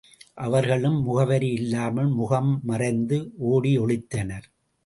அவர்களும் 0.35 0.97
முகவரி 1.01 1.49
இல்லாமல் 1.51 2.09
முகம் 2.11 2.51
மறைந்து 2.63 3.19
ஒடி 3.51 3.73
ஒளித்தனர். 3.77 4.47